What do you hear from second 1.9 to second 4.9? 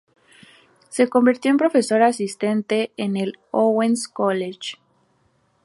asistente en el Owens College.